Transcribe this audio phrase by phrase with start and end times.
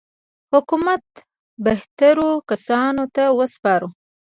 [0.53, 1.03] حکومت
[1.65, 3.89] بهترو کسانو ته وسپارو.